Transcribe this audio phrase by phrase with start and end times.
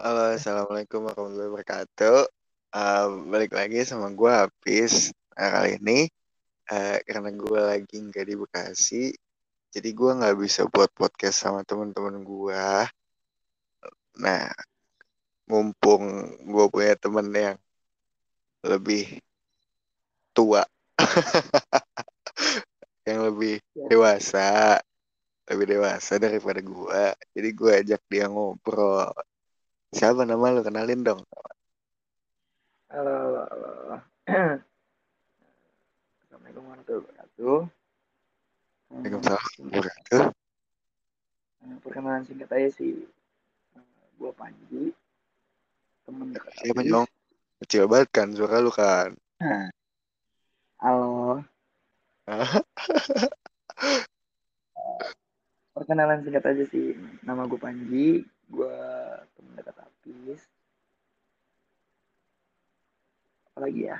[0.00, 2.24] Halo, assalamualaikum warahmatullahi wabarakatuh.
[2.72, 5.12] Uh, balik lagi sama gue Hafiz.
[5.36, 6.08] Nah, kali ini
[6.72, 9.12] uh, karena gue lagi nggak di Bekasi,
[9.68, 12.64] jadi gue nggak bisa buat podcast sama teman-teman gue.
[14.24, 14.48] Nah,
[15.44, 17.60] mumpung gue punya temen yang
[18.64, 19.20] lebih
[20.32, 20.64] tua,
[23.04, 24.80] yang lebih dewasa,
[25.44, 27.02] lebih dewasa daripada gue,
[27.36, 29.12] jadi gue ajak dia ngobrol.
[29.90, 30.62] Siapa nama lu?
[30.62, 31.26] Kenalin dong.
[32.94, 33.98] Halo, halo, halo.
[36.22, 37.58] Assalamualaikum warahmatullahi wabarakatuh.
[38.94, 40.22] Waalaikumsalam wabarakatuh.
[41.82, 43.02] Perkenalan singkat aja sih.
[43.74, 43.82] Eh,
[44.14, 44.94] Gua Panji,
[46.06, 47.10] temen dekat Siapa dong?
[47.66, 49.10] Kecil banget kan suara lu kan.
[50.86, 51.42] Halo.
[55.74, 56.94] Perkenalan singkat aja sih.
[57.26, 58.76] Nama gue Panji, gue
[59.38, 60.42] temen dekat Abis.
[63.54, 63.98] Apalagi ya?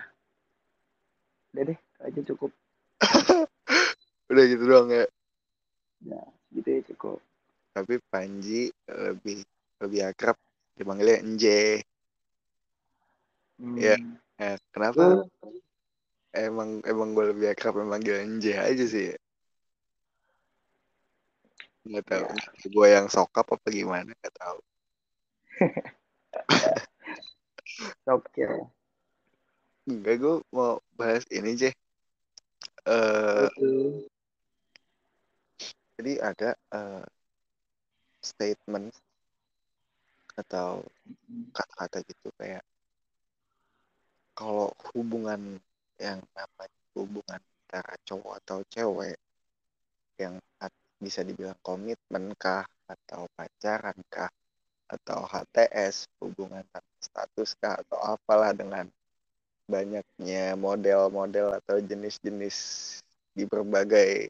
[1.54, 2.50] Udah deh, aja cukup.
[4.30, 5.06] Udah gitu doang ya.
[6.06, 6.22] Ya,
[6.54, 7.18] gitu ya cukup.
[7.74, 9.46] Tapi Panji lebih
[9.80, 10.36] lebih akrab
[10.74, 11.86] dipanggilnya Nje.
[13.60, 13.96] Hmm, Ya.
[14.40, 15.28] Nah, kenapa?
[16.32, 19.14] Emang emang gue lebih akrab memanggil Nje aja sih.
[21.86, 22.26] Nggak tahu.
[22.28, 22.68] Ya.
[22.68, 24.12] Gue yang sokap apa gimana?
[24.12, 24.58] Nggak tahu.
[28.16, 28.44] oke.
[29.88, 31.70] Enggak, gue mau bahas ini Je.
[32.88, 33.68] Eh, Itu.
[36.00, 37.04] jadi ada eh,
[38.24, 38.88] statement
[40.40, 40.80] atau
[41.52, 42.64] kata-kata gitu kayak
[44.32, 45.60] kalau hubungan
[46.00, 49.20] yang namanya hubungan antara cowok atau cewek
[50.16, 50.40] yang
[51.00, 54.30] bisa dibilang komitmen kah atau pacaran kah
[54.90, 58.86] atau HTS hubungan tanpa status kah atau apalah dengan
[59.70, 62.56] banyaknya model-model atau jenis-jenis
[63.32, 64.28] di berbagai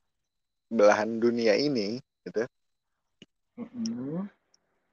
[0.71, 2.45] belahan dunia ini gitu
[3.59, 4.29] Mm-mm.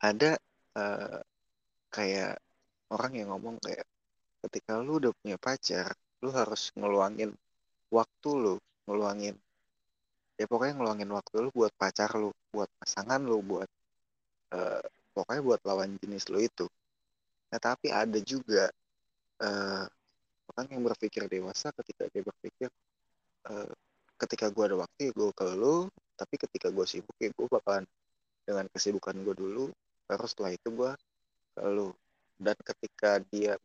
[0.02, 0.40] ada
[0.76, 1.20] eh,
[1.92, 2.40] kayak
[2.92, 3.86] orang yang ngomong kayak
[4.48, 5.92] ketika lu udah punya pacar
[6.24, 7.36] lu harus ngeluangin
[7.92, 8.56] waktu lu
[8.88, 9.36] ngeluangin
[10.38, 13.70] ya pokoknya ngeluangin waktu lu buat pacar lu buat pasangan lu buat
[14.54, 14.86] eh,
[15.18, 16.66] pokoknya buat lawan jenis lu itu.
[17.50, 18.70] Nah tapi ada juga
[19.42, 19.86] eh,
[20.54, 22.70] orang yang berpikir dewasa ketika dia berpikir
[23.50, 23.72] eh,
[24.18, 27.86] ketika gue ada waktu ya gue ke lu tapi ketika gue sibuk ya gue bakalan
[28.46, 29.66] dengan kesibukan gue dulu
[30.08, 30.92] baru setelah itu gue
[31.58, 31.90] ke lu.
[32.38, 33.58] Dan ketika dia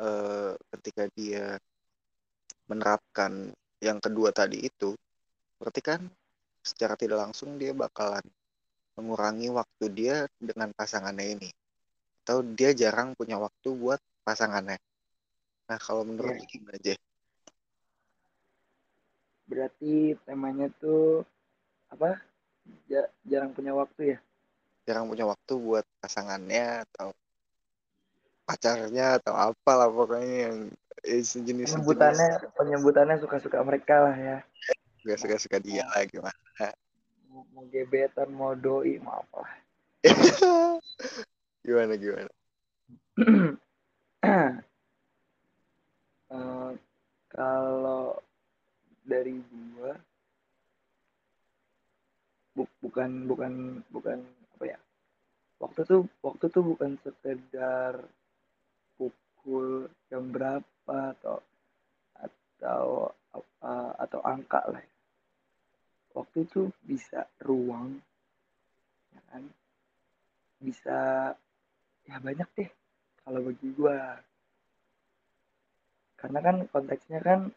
[0.00, 1.60] eh, ketika dia
[2.64, 3.52] menerapkan
[3.84, 4.96] yang kedua tadi itu
[5.62, 6.00] berarti kan
[6.66, 8.26] secara tidak langsung dia bakalan
[8.98, 11.50] mengurangi waktu dia dengan pasangannya ini.
[12.26, 14.78] Atau dia jarang punya waktu buat pasangannya.
[15.70, 16.98] Nah kalau menurut lu gimana aja
[19.46, 21.22] Berarti temanya tuh
[21.86, 22.18] apa?
[22.90, 24.18] Ja- jarang punya waktu ya?
[24.82, 27.14] jarang punya waktu buat pasangannya atau
[28.42, 30.56] pacarnya atau apalah pokoknya yang
[31.06, 32.28] eh, sejenis sejenis penyebutannya
[32.58, 34.38] penyebutannya suka-suka mereka lah ya
[35.02, 36.38] gak suka-suka dia lah gimana
[37.32, 39.54] mau, mau gebetan mau doi mau apa lah.
[41.64, 42.30] Gimana gimana?
[46.32, 46.72] Eh,
[47.28, 48.16] kalau
[49.04, 49.36] dari
[49.76, 49.92] gua
[52.56, 53.52] bu- bukan bukan
[53.92, 54.24] bukan
[54.56, 54.78] apa ya?
[55.60, 58.00] Waktu tuh waktu tuh bukan sekedar
[58.96, 61.44] pukul jam berapa atau
[62.16, 64.91] atau apa atau angka lah ya.
[66.12, 68.00] Waktu itu bisa ruang
[69.12, 69.42] ya kan?
[70.62, 70.98] Bisa
[72.06, 72.70] ya banyak deh
[73.24, 74.20] kalau bagi gua.
[76.16, 77.50] Karena kan konteksnya kan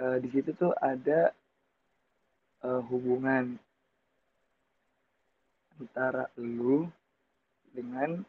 [0.00, 1.30] eh, di situ tuh ada
[2.64, 3.60] eh, hubungan
[5.76, 6.88] antara lu
[7.68, 8.24] dengan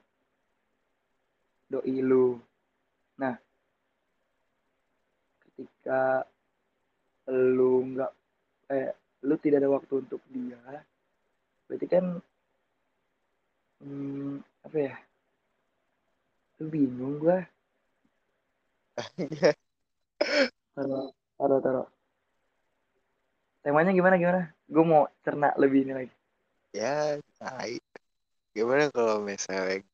[1.71, 2.35] doi lu.
[3.19, 3.35] Nah
[5.41, 6.27] ketika
[7.27, 8.11] lu nggak
[8.71, 8.91] eh
[9.25, 10.85] lu tidak ada waktu untuk dia
[11.65, 12.05] berarti kan
[13.81, 14.95] hmm, apa ya
[16.57, 17.45] lu bingung gua.
[20.73, 21.87] Taruh taruh taruh.
[23.61, 24.41] Temanya gimana gimana?
[24.65, 26.13] Gue mau cerna lebih ini lagi.
[26.73, 27.77] Ya tai.
[28.57, 29.85] Gimana kalau misalnya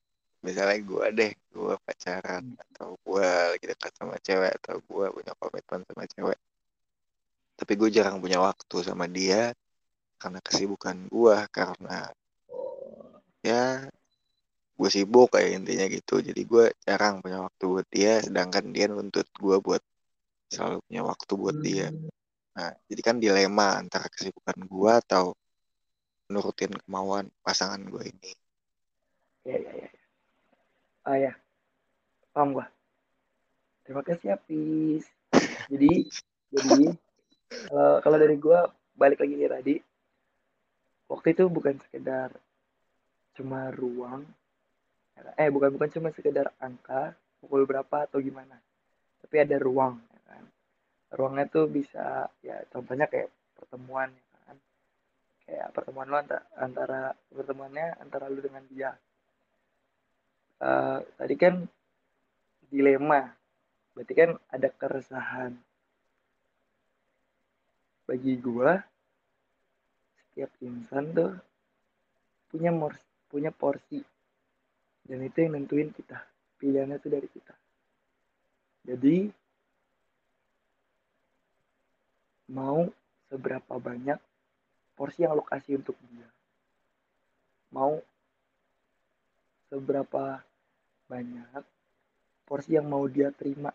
[0.43, 5.81] misalnya gue deh gue pacaran atau gue lagi dekat sama cewek atau gue punya komitmen
[5.87, 6.39] sama cewek
[7.53, 9.53] tapi gue jarang punya waktu sama dia
[10.17, 12.09] karena kesibukan gue karena
[13.43, 13.85] ya
[14.73, 19.27] gue sibuk kayak intinya gitu jadi gue jarang punya waktu buat dia sedangkan dia nuntut
[19.37, 19.83] gue buat
[20.49, 22.09] selalu punya waktu buat dia Hmm.
[22.53, 25.33] nah jadi kan dilema antara kesibukan gue atau
[26.29, 28.33] nurutin kemauan pasangan gue ini
[29.43, 29.89] Ya, ya, ya.
[31.03, 31.35] Ah ya,
[32.31, 32.71] paham gua.
[33.83, 35.03] Terima kasih Apis.
[35.67, 36.07] Jadi,
[36.47, 36.95] jadi
[37.69, 39.75] kalau kalau dari gua balik lagi kayak tadi,
[41.09, 42.29] waktu itu bukan sekedar
[43.33, 44.25] cuma ruang,
[45.37, 48.57] eh bukan bukan cuma sekedar angka pukul berapa atau gimana,
[49.25, 49.97] tapi ada ruang.
[49.97, 50.43] Ya kan?
[51.13, 54.57] Ruangnya tuh bisa ya contohnya kayak pertemuan ya kan,
[55.49, 57.01] kayak pertemuan lo antara, antara
[57.33, 58.91] pertemuannya antara lu dengan dia.
[60.63, 61.67] Uh, tadi kan
[62.71, 63.35] dilema
[63.93, 65.53] berarti kan ada keresahan
[68.03, 68.77] bagi gua
[70.17, 71.33] setiap insan tuh
[72.49, 72.93] punya mor
[73.29, 74.01] punya porsi
[75.03, 76.21] dan itu yang nentuin kita
[76.61, 77.53] pilihannya tuh dari kita
[78.83, 79.31] jadi
[82.51, 82.85] mau
[83.31, 84.19] seberapa banyak
[84.93, 86.27] porsi yang lo kasih untuk dia
[87.73, 87.97] mau
[89.73, 90.45] seberapa
[91.09, 91.65] banyak
[92.45, 93.73] porsi yang mau dia terima?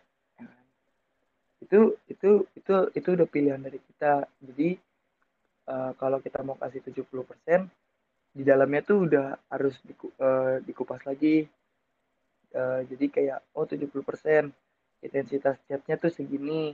[1.59, 4.25] Itu itu itu itu udah pilihan dari kita.
[4.43, 4.79] Jadi
[5.67, 7.05] uh, kalau kita mau kasih 70%
[8.29, 11.47] di dalamnya tuh udah harus diku, uh, dikupas lagi.
[12.49, 13.93] Uh, jadi kayak oh 70%
[15.05, 16.73] intensitas chatnya tuh segini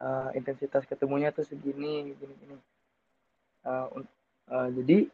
[0.00, 2.56] uh, intensitas ketemunya tuh segini gini gini.
[3.64, 4.04] Uh,
[4.48, 5.08] uh, jadi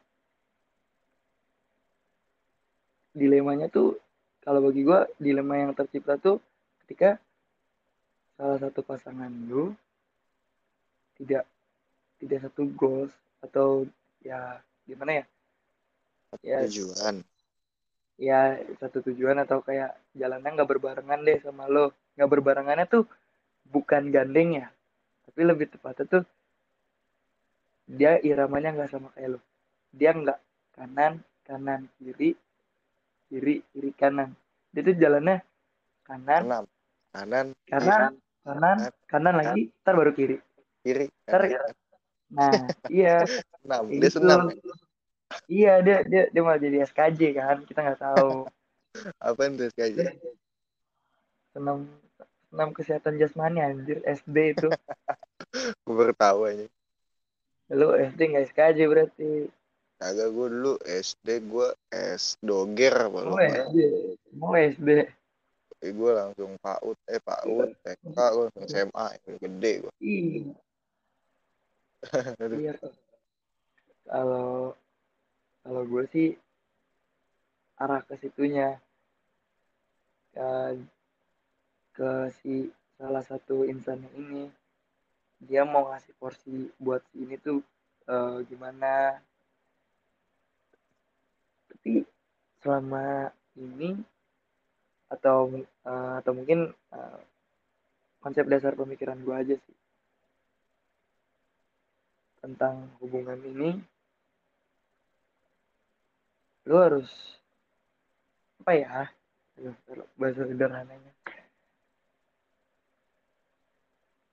[3.10, 3.98] dilemanya tuh
[4.40, 6.38] kalau bagi gue dilema yang tercipta tuh
[6.84, 7.18] ketika
[8.40, 9.76] salah satu pasangan lu
[11.20, 11.44] tidak
[12.16, 13.12] tidak satu goals
[13.44, 13.84] atau
[14.24, 14.56] ya
[14.88, 15.24] gimana ya?
[16.40, 17.20] Ya tujuan.
[18.16, 18.40] ya
[18.80, 21.92] satu tujuan atau kayak jalannya nggak berbarengan deh sama lo.
[22.16, 23.04] Nggak berbarengannya tuh
[23.68, 24.72] bukan gandeng ya
[25.28, 26.24] tapi lebih tepatnya tuh
[27.84, 29.40] dia iramanya nggak sama kayak lo.
[29.92, 30.40] Dia nggak
[30.80, 32.32] kanan kanan kiri
[33.28, 34.32] kiri kiri kanan.
[34.72, 35.44] Dia tuh jalannya
[36.08, 36.64] kanan kanan
[37.12, 40.36] kanan kanan kanan kanan lagi ntar baru kiri.
[40.84, 41.42] Kiri ntar
[42.30, 42.52] nah
[42.92, 43.26] iya.
[43.60, 44.08] Senam dia gitu.
[44.20, 44.40] senam.
[44.48, 44.54] Ya?
[45.46, 48.46] iya dia dia dia malah jadi SKJ kan kita nggak tahu.
[49.26, 49.98] Apa itu SKJ
[51.50, 51.90] senam
[52.50, 54.68] senam kesehatan jasmani anjir SD itu.
[55.86, 56.66] Gue baru tahu aja.
[57.70, 59.30] Lu SD nggak SKJ berarti?
[60.00, 63.20] Agak gue dulu SD gue S doger apa.
[63.36, 63.76] SD
[64.32, 65.04] mau SD
[65.80, 69.06] Tapi gue langsung PAUD, eh PAUD, TK gue langsung SMA,
[69.40, 69.92] gede gue.
[70.04, 70.52] iya.
[72.60, 72.76] Iya
[74.10, 74.76] kalau
[75.64, 76.28] kalau gue sih
[77.80, 78.76] arah ke situnya.
[80.36, 80.78] Ke,
[81.96, 82.10] ke
[82.44, 82.68] si
[83.00, 84.52] salah satu insan ini.
[85.40, 87.64] Dia mau ngasih porsi buat si ini tuh
[88.04, 89.16] uh, gimana.
[91.72, 92.04] Tapi
[92.60, 93.96] selama ini
[95.10, 95.50] atau
[95.84, 97.18] uh, atau mungkin uh,
[98.22, 99.76] konsep dasar pemikiran gue aja sih
[102.40, 103.76] tentang hubungan ini
[106.64, 107.10] lu harus
[108.64, 109.10] apa ya
[110.16, 111.10] bahasa sederhananya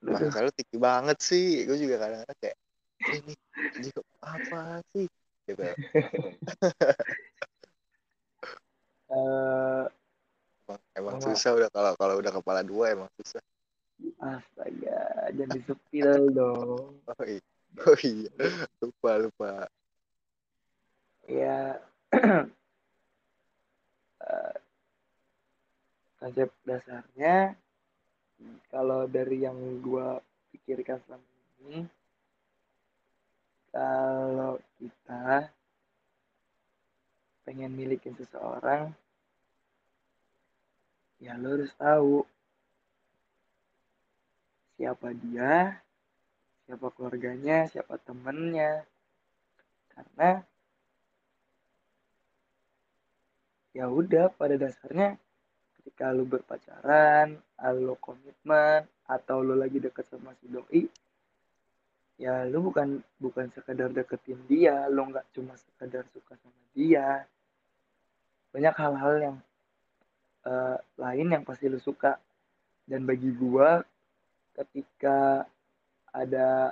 [0.08, 1.66] Bahasa lu tinggi banget sih.
[1.68, 2.58] Gue juga kadang-kadang kayak,
[3.18, 3.34] ini
[3.82, 4.62] juga apa
[4.94, 5.08] sih?
[5.48, 5.64] Gitu.
[9.12, 9.84] uh,
[10.68, 11.26] emang, emang Wah.
[11.32, 13.40] susah udah kalau kalau udah kepala dua emang susah.
[14.20, 15.00] astaga
[15.34, 17.42] jangan disepil dong Oh iya,
[17.86, 18.30] oh iya.
[18.82, 19.54] lupa lupa.
[21.30, 21.78] ya
[22.14, 22.46] uh,
[26.20, 27.54] konsep dasarnya
[28.74, 30.20] kalau dari yang gua
[30.54, 31.28] pikirkan selama
[31.62, 31.80] ini
[33.72, 35.50] kalau kita
[37.46, 38.92] pengen milikin seseorang
[41.24, 42.26] ya lo harus tahu.
[44.78, 45.82] Siapa dia
[46.68, 48.84] siapa keluarganya siapa temennya.
[49.90, 50.44] Karena
[53.72, 55.16] ya udah pada dasarnya
[55.80, 57.40] ketika lu berpacaran
[57.80, 60.84] lu komitmen atau lu lagi deket sama si doi
[62.18, 67.26] ya lu bukan bukan sekedar deketin dia lu nggak cuma sekedar suka sama dia.
[68.52, 69.38] Banyak hal-hal yang
[70.48, 72.16] uh, lain yang pasti lu suka.
[72.88, 73.84] Dan bagi gua
[74.56, 75.44] ketika
[76.16, 76.72] ada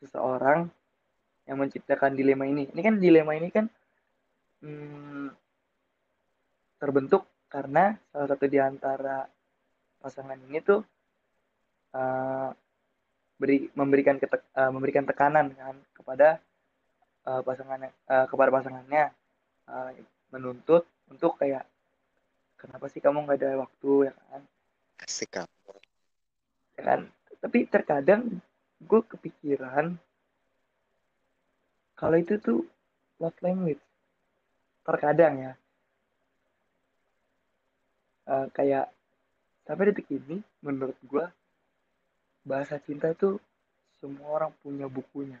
[0.00, 0.72] seseorang
[1.44, 2.64] yang menciptakan dilema ini.
[2.72, 3.68] Ini kan dilema ini kan
[4.64, 5.28] hmm,
[6.80, 9.28] terbentuk karena salah satu di antara
[10.00, 10.80] pasangan ini tuh
[11.92, 12.48] uh,
[13.36, 16.40] beri memberikan ketek, uh, memberikan tekanan kan kepada
[17.28, 19.12] uh, pasangannya uh, kepada pasangannya.
[19.70, 19.92] Uh,
[20.30, 21.66] menuntut untuk kayak
[22.60, 24.42] kenapa sih kamu nggak ada waktu ya kan?
[25.00, 25.48] Asik kamu
[26.76, 27.00] ya kan?
[27.40, 28.40] Tapi terkadang
[28.80, 29.96] gue kepikiran
[31.96, 32.64] kalau itu tuh
[33.20, 33.80] love language.
[34.84, 35.52] Terkadang ya.
[38.24, 38.88] Uh, kayak
[39.68, 41.24] sampai detik ini menurut gue
[42.44, 43.36] bahasa cinta itu
[44.00, 45.36] semua orang punya bukunya.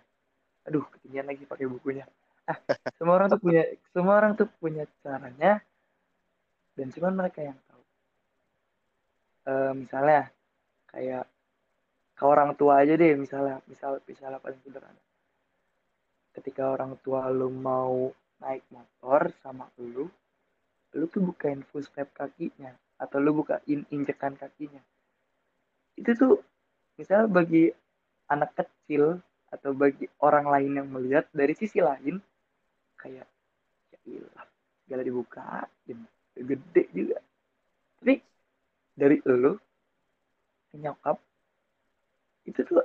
[0.68, 2.04] Aduh ketinggian lagi pakai bukunya.
[2.44, 2.60] Ah
[3.00, 3.62] semua orang tuh punya
[3.96, 5.64] semua orang tuh punya caranya
[6.80, 7.82] dan cuma mereka yang tahu.
[9.44, 10.32] Uh, misalnya
[10.88, 11.28] kayak
[12.16, 15.04] ke orang tua aja deh misalnya misal misalnya paling sederhana.
[16.32, 18.08] Ketika orang tua lu mau
[18.40, 20.08] naik motor sama lu
[20.96, 24.80] lu tuh bukain footstep kakinya atau lu bukain injekan kakinya.
[26.00, 26.34] Itu tuh
[26.96, 27.68] misal bagi
[28.32, 29.20] anak kecil
[29.52, 32.16] atau bagi orang lain yang melihat dari sisi lain
[32.96, 33.28] kayak
[33.92, 33.98] ya
[34.88, 35.68] ilah dibuka
[36.44, 37.18] gede juga.
[38.00, 38.14] Tapi
[38.96, 39.54] dari lu
[40.70, 41.18] nyokap
[42.46, 42.82] itu tuh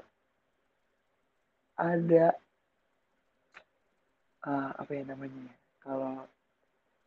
[1.76, 2.34] ada
[4.48, 5.52] uh, apa ya namanya
[5.84, 6.26] kalau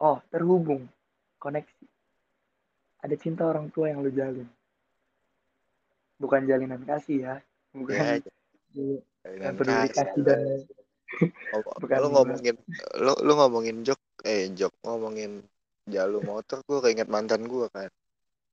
[0.03, 0.87] oh terhubung
[1.43, 1.87] koneksi.
[2.99, 4.47] Ada cinta orang tua yang lu jalin.
[6.19, 7.35] Bukan jalinan kasih ya.
[7.71, 8.19] Bukan ya,
[9.23, 10.23] jalinan peduli kasih.
[10.27, 10.41] dan
[11.83, 12.57] bukan lu ngomongin
[13.01, 15.41] lu lu ngomongin jok eh jok ngomongin
[15.89, 17.91] jalur motor gue keinget mantan gue kan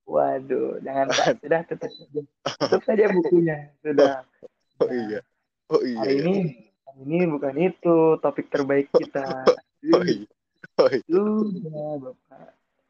[0.06, 1.18] Waduh, jangan Pak.
[1.42, 2.22] Sudah tutup saja.
[2.46, 3.58] Tutup saja bukunya.
[3.82, 4.22] Sudah.
[4.76, 5.24] Oh iya.
[5.72, 6.04] Oh iya.
[6.04, 6.36] Hari ini
[6.84, 9.24] hari ini bukan itu topik terbaik kita.
[9.96, 10.28] Oh iya.
[10.76, 11.04] Oh iya.
[11.08, 12.50] Sudah, Bapak.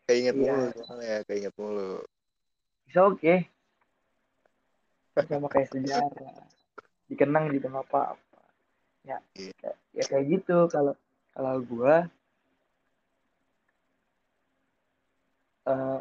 [0.09, 0.49] Keinget iya.
[0.49, 2.01] mulu soalnya, keinget mulu.
[2.89, 3.21] Bisa oke.
[3.21, 3.37] Okay.
[5.29, 6.41] Sama kayak sejarah.
[7.05, 8.41] Dikenang juga nggak apa-apa.
[9.05, 9.69] Ya, iya.
[9.93, 10.97] ya kayak gitu kalau
[11.37, 12.09] kalau gua
[15.65, 15.99] uh,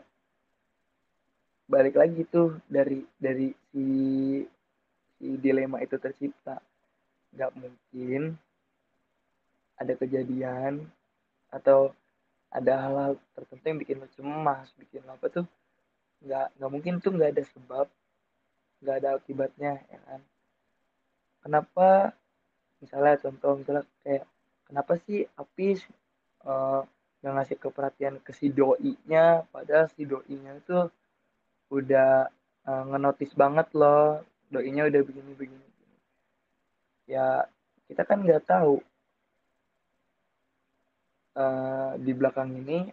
[1.65, 3.87] balik lagi tuh dari dari si
[5.19, 6.61] si dilema itu tercipta.
[7.35, 8.23] Nggak mungkin
[9.75, 10.87] ada kejadian
[11.51, 11.91] atau
[12.55, 15.47] ada hal-hal tertentu yang bikin lo cemas bikin lo apa tuh
[16.23, 17.87] nggak nggak mungkin tuh nggak ada sebab
[18.81, 20.21] nggak ada akibatnya ya kan?
[21.43, 21.89] Kenapa
[22.81, 24.25] misalnya contoh misalnya kayak
[24.69, 25.83] kenapa sih Apis
[26.47, 26.87] uh,
[27.25, 30.93] nggak ngasih keperhatian ke si doi-nya padahal si doi-nya itu
[31.73, 32.29] udah
[32.69, 34.21] uh, ngenotis banget loh
[34.53, 35.69] doinya udah begini begini
[37.09, 37.49] ya
[37.89, 38.77] kita kan nggak tahu
[41.41, 42.93] uh, di belakang ini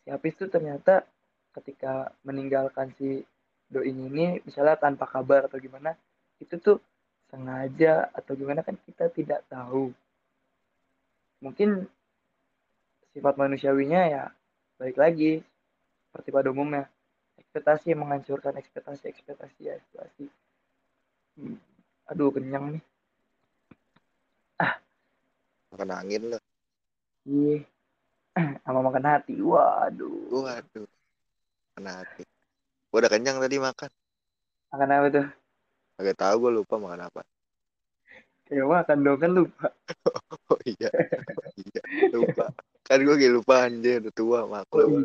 [0.00, 1.04] si Hafiz tuh ternyata
[1.52, 3.20] ketika meninggalkan si
[3.68, 5.92] doi ini misalnya tanpa kabar atau gimana
[6.40, 6.80] itu tuh
[7.30, 9.94] sengaja atau gimana kan kita tidak tahu.
[11.40, 11.86] Mungkin
[13.20, 14.24] sifat manusiawinya ya
[14.80, 15.44] baik lagi.
[16.08, 16.88] Seperti pada umumnya.
[17.36, 20.24] Ekspektasi menghancurkan ekspektasi ekspektasi ya ekspektasi.
[21.36, 21.60] Hmm.
[22.08, 22.82] aduh kenyang nih.
[24.56, 24.80] Ah.
[25.70, 26.42] Makan angin loh
[27.28, 27.60] iya.
[28.64, 29.36] Sama makan hati.
[29.36, 30.32] Waduh.
[30.32, 30.88] Waduh.
[31.76, 32.24] Makan hati.
[32.88, 33.90] Gua udah kenyang tadi makan.
[34.72, 35.26] Makan apa tuh?
[36.00, 37.22] Agak tahu gue lupa makan apa.
[38.48, 39.68] Kayak makan dong kan lupa.
[40.50, 40.90] Oh iya.
[40.90, 42.50] Oh, iya lupa
[42.86, 45.04] kan gue gak lupa anjir udah tua maklum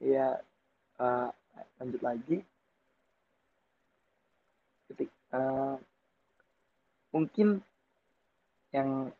[0.00, 0.40] iya
[1.00, 1.28] uh,
[1.80, 2.36] lanjut lagi.
[4.88, 5.80] Ketik uh,
[7.10, 7.64] mungkin
[8.70, 9.10] yang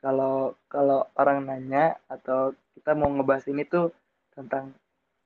[0.00, 3.92] kalau kalau orang nanya atau kita mau ngebahas ini tuh
[4.32, 4.72] tentang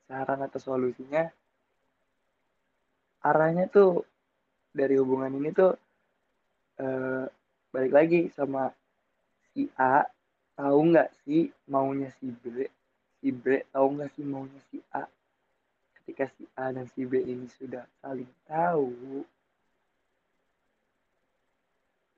[0.07, 1.29] saran atau solusinya
[3.23, 4.07] arahnya tuh
[4.71, 5.75] dari hubungan ini tuh
[6.79, 7.27] uh,
[7.75, 8.71] balik lagi sama
[9.53, 10.07] si A
[10.59, 12.67] tahu nggak sih maunya si B?
[13.23, 15.07] Si B tahu nggak sih maunya si A?
[16.03, 19.23] Ketika si A dan si B ini sudah saling tahu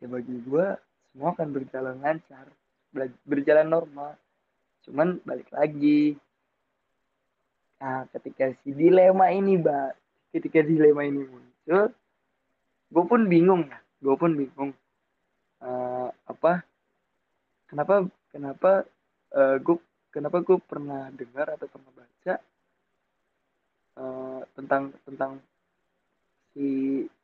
[0.00, 0.66] ya bagi gue
[1.12, 2.48] semua akan berjalan lancar
[3.28, 4.16] berjalan normal.
[4.88, 6.16] Cuman balik lagi.
[7.84, 10.00] Nah ketika si dilema ini mbak
[10.32, 11.90] ketika dilema ini muncul
[12.90, 14.70] gue pun bingung ya gue pun bingung
[15.62, 16.62] uh, apa
[17.70, 18.86] kenapa kenapa
[19.34, 19.76] uh, gue
[20.10, 22.34] kenapa gue pernah dengar atau pernah baca
[23.98, 25.32] uh, tentang tentang
[26.54, 26.66] si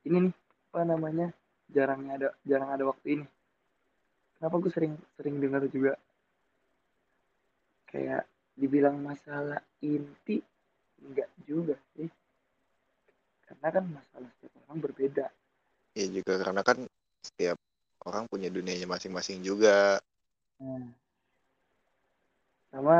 [0.06, 0.34] ini nih
[0.70, 1.28] apa namanya
[1.70, 3.26] jarangnya ada jarang ada waktu ini.
[4.36, 5.96] Kenapa gue sering sering dengar juga?
[7.88, 10.44] Kayak dibilang masalah inti
[11.02, 12.10] enggak juga sih.
[13.46, 15.26] Karena kan masalah setiap orang berbeda.
[15.96, 16.78] Ya juga karena kan
[17.24, 17.56] setiap
[18.04, 19.98] orang punya dunianya masing-masing juga
[20.60, 20.88] nah,
[22.72, 22.96] sama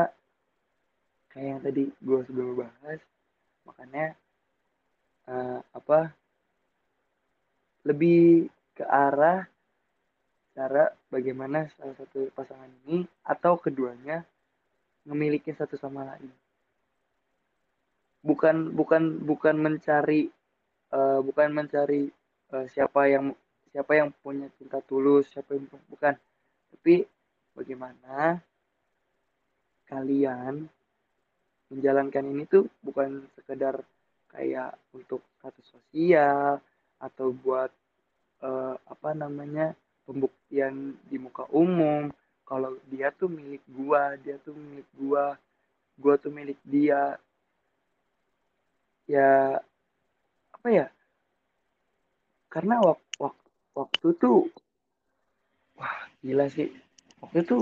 [1.32, 3.00] kayak yang tadi gue sebelum bahas
[3.68, 4.16] makanya
[5.28, 6.14] uh, apa
[7.86, 9.46] lebih ke arah
[10.56, 14.25] cara bagaimana salah satu pasangan ini atau keduanya
[15.04, 16.32] memiliki satu sama lain.
[18.25, 20.32] Bukan bukan bukan mencari
[20.90, 22.10] uh, bukan mencari
[22.50, 23.36] uh, siapa yang
[23.70, 26.16] siapa yang punya cinta tulus siapa yang bukan.
[26.75, 27.06] Tapi
[27.56, 28.38] bagaimana
[29.88, 30.68] kalian
[31.72, 33.82] menjalankan ini tuh bukan sekedar
[34.30, 36.60] kayak untuk status sosial
[37.00, 37.72] atau buat
[38.44, 39.72] uh, apa namanya
[40.04, 42.12] pembuktian di muka umum.
[42.46, 45.34] Kalau dia tuh milik gua dia tuh milik gua
[45.98, 47.18] gua tuh milik dia.
[49.10, 49.58] Ya
[50.54, 50.86] apa ya?
[52.46, 53.34] Karena wak, wak,
[53.75, 54.46] waktu tuh
[55.75, 56.70] wah gila sih
[57.26, 57.59] waktu itu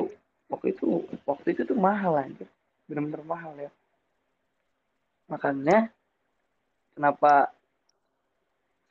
[0.52, 0.87] waktu itu
[1.25, 2.44] waktu itu tuh mahal aja
[2.85, 3.73] benar-benar mahal ya.
[5.25, 5.88] Makanya
[6.92, 7.49] kenapa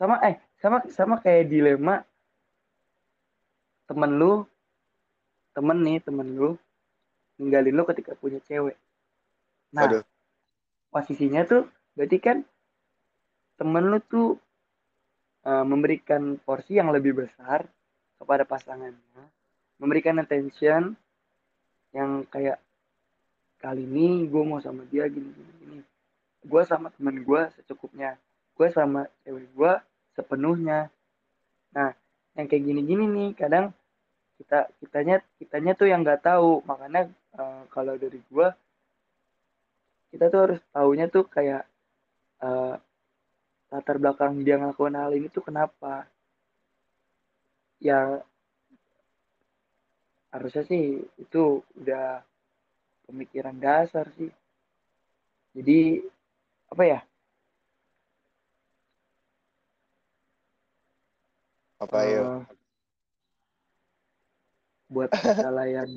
[0.02, 2.02] sama eh sama sama kayak dilema
[3.86, 4.50] temen lu
[5.54, 6.58] temen nih temen lu
[7.38, 8.74] ninggalin lu ketika punya cewek.
[9.78, 10.04] Nah Aduh.
[10.90, 12.38] posisinya tuh berarti kan
[13.62, 14.42] temen lu tuh
[15.46, 17.70] uh, memberikan porsi yang lebih besar
[18.18, 19.24] kepada pasangannya
[19.78, 20.98] memberikan attention
[21.94, 22.58] yang kayak
[23.62, 25.80] kali ini gue mau sama dia gini gini gini.
[26.44, 28.20] Gue sama temen gue secukupnya.
[28.58, 29.74] Gue sama cewek gue
[30.18, 30.92] sepenuhnya.
[31.72, 31.96] Nah
[32.36, 33.66] yang kayak gini gini nih kadang
[34.42, 36.60] kita kitanya kitanya tuh yang nggak tahu.
[36.68, 37.08] Makanya
[37.40, 38.48] uh, kalau dari gue
[40.14, 41.66] kita tuh harus tahunya tuh kayak
[42.44, 42.78] uh,
[43.74, 46.06] latar belakang dia ngelakuin hal ini tuh kenapa?
[47.82, 48.22] Ya
[50.34, 52.26] harusnya sih itu udah
[53.06, 54.34] pemikiran dasar sih.
[55.54, 56.02] Jadi
[56.74, 57.00] apa ya?
[61.78, 62.26] Apa uh, ya
[64.90, 65.90] buat masalah yang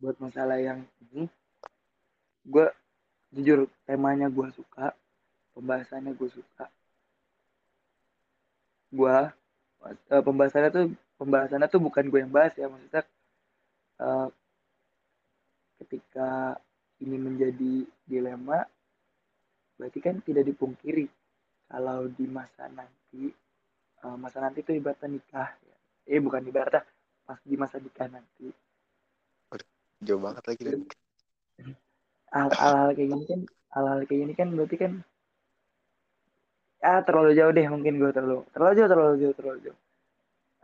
[0.00, 0.80] buat masalah yang
[1.12, 1.28] ini
[2.44, 2.66] gue
[3.32, 4.96] jujur temanya gue suka
[5.52, 6.68] pembahasannya gue suka.
[8.88, 9.16] Gue
[9.84, 10.84] uh, pembahasannya tuh
[11.20, 13.04] pembahasannya tuh bukan gue yang bahas ya maksudnya
[14.00, 14.28] uh,
[15.84, 16.58] ketika
[17.02, 18.64] ini menjadi dilema
[19.74, 21.10] berarti kan tidak dipungkiri
[21.66, 23.28] kalau di masa nanti
[24.06, 25.76] uh, masa nanti itu ibaratnya nikah ya.
[26.14, 26.86] eh bukan ibaratnya
[27.24, 28.52] pas di masa nikah nanti.
[30.04, 30.62] Jauh banget lagi
[32.34, 33.40] hal-hal kayak gini kan
[33.72, 34.92] hal-hal kayak gini kan berarti kan
[36.84, 39.78] ah terlalu jauh deh mungkin gue terlalu terlalu jauh terlalu jauh terlalu jauh.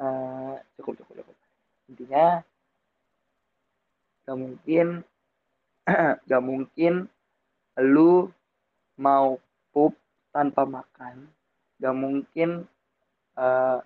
[0.01, 1.37] Uh, cukup cukup cukup.
[1.89, 2.45] Intinya
[4.31, 5.03] gak mungkin
[6.31, 7.11] gak mungkin
[7.83, 8.31] lu
[8.95, 9.43] mau
[9.75, 9.99] pup
[10.31, 11.27] tanpa makan.
[11.83, 12.63] Gak mungkin
[13.35, 13.83] uh,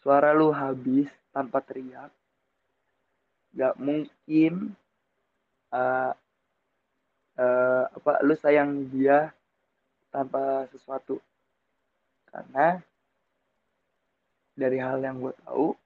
[0.00, 2.08] suara lu habis tanpa teriak.
[3.52, 4.72] Gak mungkin
[5.76, 6.16] uh,
[7.36, 9.28] uh, apa lu sayang dia
[10.08, 11.20] tanpa sesuatu.
[12.32, 12.80] Karena
[14.56, 15.76] dari hal yang gue tahu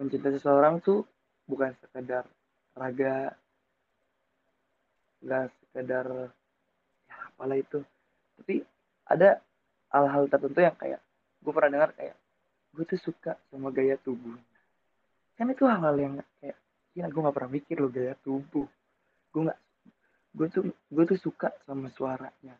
[0.00, 1.04] mencintai seseorang tuh
[1.44, 2.24] bukan sekedar
[2.76, 3.32] raga.
[5.24, 6.06] Nggak sekedar
[7.08, 7.80] ya apalah itu.
[8.38, 8.60] Tapi
[9.08, 9.40] ada
[9.94, 11.00] hal-hal tertentu yang kayak
[11.40, 12.16] gue pernah dengar kayak
[12.74, 14.42] gue tuh suka sama gaya tubuhnya
[15.34, 16.58] kan itu hal-hal yang kayak
[16.94, 18.66] ya gue nggak pernah mikir lo gaya tubuh.
[19.34, 19.60] Gue nggak
[20.34, 22.54] gue tuh gue tuh suka sama suaranya.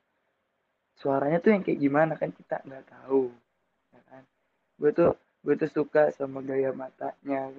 [0.98, 3.30] Suaranya tuh yang kayak gimana kan kita nggak tahu
[3.94, 4.22] ya kan?
[4.78, 5.14] Gue tuh
[5.46, 7.50] gue tuh suka sama gaya matanya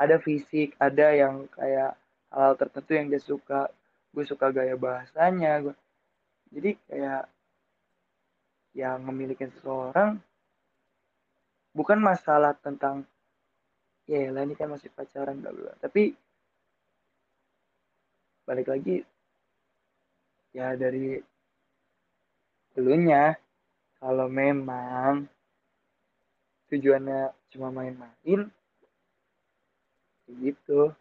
[0.00, 1.94] ada fisik ada yang kayak
[2.34, 3.70] hal, -hal tertentu yang dia suka.
[4.14, 5.74] Gue suka gaya bahasanya gue
[6.54, 7.24] jadi kayak
[8.78, 10.22] yang memiliki seseorang
[11.74, 13.02] bukan masalah tentang
[14.06, 16.14] ya lah ini kan masih pacaran bla bla tapi
[18.46, 19.02] balik lagi
[20.54, 21.18] ya dari
[22.74, 23.34] dulunya
[23.98, 25.26] kalau memang
[26.70, 28.46] tujuannya cuma main-main
[30.28, 30.92] gitu.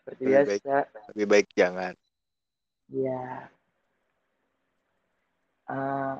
[0.00, 0.50] Seperti lebih biasa.
[0.50, 1.94] baik, lebih baik jangan.
[2.90, 3.46] Ya
[5.70, 6.18] uh,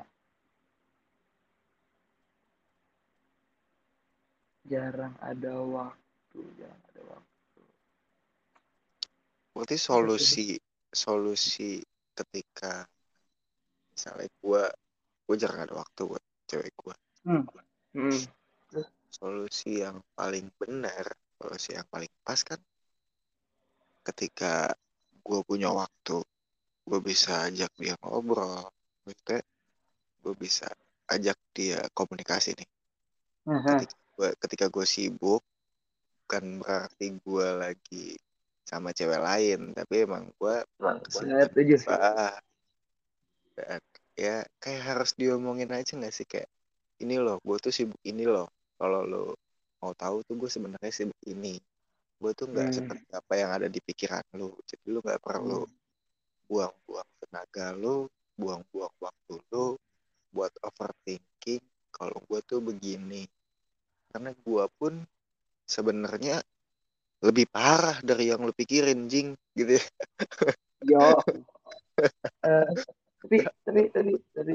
[4.63, 7.61] jarang ada waktu jarang ada waktu.
[9.51, 10.55] Berarti solusi
[10.91, 11.83] solusi
[12.15, 12.87] ketika
[13.91, 14.63] misalnya gue
[15.27, 17.45] gue jarang ada waktu buat cewek gue Hmm.
[17.93, 18.17] Hmm.
[19.13, 21.05] solusi yang paling benar
[21.41, 22.61] solusi yang paling pas kan
[24.05, 24.77] ketika
[25.25, 26.21] gue punya waktu
[26.85, 28.69] gue bisa ajak dia ngobrol
[29.01, 29.41] maksudnya
[30.21, 30.69] gue bisa
[31.09, 32.69] ajak dia komunikasi nih.
[33.49, 33.81] Aha.
[33.81, 35.41] ketika gue ketika gue sibuk
[36.23, 38.07] bukan berarti gue lagi
[38.61, 40.55] sama cewek lain tapi emang gue
[41.09, 42.37] kesibukan
[43.57, 43.81] dan
[44.15, 46.29] ya kayak harus diomongin aja nggak sih?
[46.29, 46.49] Kayak
[47.01, 48.47] ini loh gue tuh sibuk ini loh.
[48.77, 49.40] Kalau lo
[49.81, 51.57] mau tahu tuh gue sebenarnya sibuk ini
[52.21, 52.77] gue tuh nggak Hmm.
[52.77, 55.73] seperti apa yang ada di pikiran lo jadi lo nggak perlu Hmm.
[56.45, 59.81] buang-buang tenaga lo buang-buang waktu lo
[60.31, 63.25] buat overthinking kalau gue tuh begini
[64.13, 64.93] karena gue pun
[65.65, 66.39] sebenarnya
[67.21, 69.85] lebih parah dari yang lo pikirin jing gitu ya
[70.81, 71.17] Yo.
[72.41, 72.65] Eh,
[73.21, 74.53] tapi tapi tapi tapi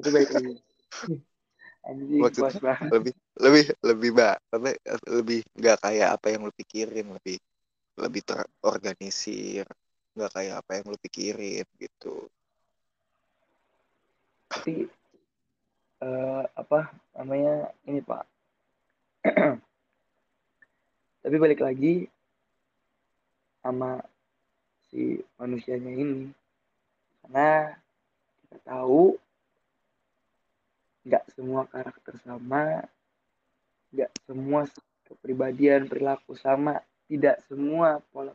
[0.00, 0.28] tapi baik.
[1.88, 2.88] Anjing banget.
[2.88, 4.36] lebih lebih lebih mbak.
[4.50, 4.70] Tapi
[5.10, 7.06] lebih nggak kayak apa yang lo pikirin.
[7.18, 7.38] Lebih
[7.98, 9.66] lebih terorganisir.
[10.14, 12.30] Nggak kayak apa yang lo pikirin gitu.
[14.50, 14.86] Tapi
[16.04, 16.80] eh, apa
[17.18, 18.24] namanya ini Pak.
[21.24, 22.04] tapi balik lagi
[23.64, 23.96] sama
[24.92, 26.28] si manusianya ini.
[27.24, 27.72] Karena
[28.44, 29.16] kita tahu
[31.04, 32.84] nggak semua karakter sama
[33.94, 34.66] nggak semua
[35.06, 36.82] kepribadian perilaku sama.
[37.06, 38.34] Tidak semua pola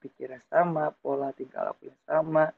[0.00, 2.48] pikirnya sama pola tingkah lakunya sama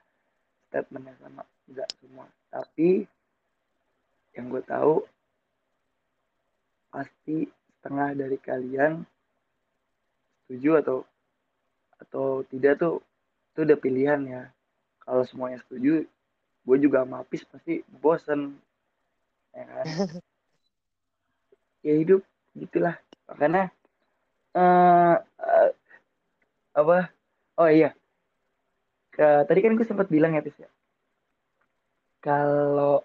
[0.71, 1.43] statementnya sama.
[1.67, 2.27] Nggak semua.
[2.55, 3.03] Tapi
[4.39, 5.03] yang gue tahu
[6.95, 9.03] pasti setengah dari kalian
[10.45, 10.99] setuju atau
[11.99, 13.03] atau tidak tuh
[13.55, 14.43] itu udah pilihan ya.
[15.03, 16.07] Kalau semuanya setuju
[16.65, 18.55] gue juga sama Apis pasti bosen.
[19.57, 19.87] Ya kan
[21.85, 22.25] ya hidup
[22.57, 22.97] gitulah.
[23.29, 23.69] Makanya
[24.57, 25.71] uh, uh,
[26.75, 27.13] apa?
[27.61, 27.93] Oh iya.
[29.15, 30.71] Ke, tadi kan gue sempat bilang ya Pis ya.
[32.25, 33.05] Kalau